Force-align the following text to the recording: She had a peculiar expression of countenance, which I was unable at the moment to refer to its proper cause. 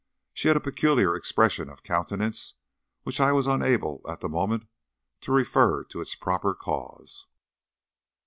She 0.33 0.47
had 0.47 0.57
a 0.57 0.61
peculiar 0.61 1.13
expression 1.15 1.69
of 1.69 1.83
countenance, 1.83 2.55
which 3.03 3.19
I 3.19 3.31
was 3.31 3.45
unable 3.45 4.01
at 4.09 4.19
the 4.19 4.29
moment 4.29 4.65
to 5.19 5.31
refer 5.31 5.83
to 5.83 6.01
its 6.01 6.15
proper 6.15 6.55
cause. 6.55 7.27